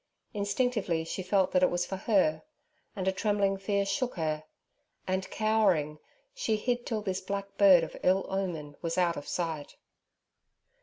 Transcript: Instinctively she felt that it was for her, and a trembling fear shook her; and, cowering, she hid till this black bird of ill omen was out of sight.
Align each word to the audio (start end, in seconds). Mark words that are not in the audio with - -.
Instinctively 0.33 1.03
she 1.03 1.21
felt 1.21 1.51
that 1.51 1.61
it 1.61 1.69
was 1.69 1.85
for 1.85 1.97
her, 1.97 2.41
and 2.95 3.07
a 3.07 3.11
trembling 3.11 3.55
fear 3.55 3.85
shook 3.85 4.15
her; 4.15 4.45
and, 5.05 5.29
cowering, 5.29 5.99
she 6.33 6.55
hid 6.55 6.87
till 6.87 7.03
this 7.03 7.21
black 7.21 7.55
bird 7.55 7.83
of 7.83 7.95
ill 8.01 8.25
omen 8.27 8.75
was 8.81 8.97
out 8.97 9.15
of 9.15 9.27
sight. 9.27 9.75